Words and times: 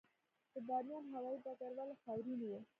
د 0.53 0.55
بامیان 0.67 1.03
هوايي 1.13 1.39
ډګر 1.45 1.71
ولې 1.77 1.95
خاورین 2.03 2.39
و؟ 2.43 2.51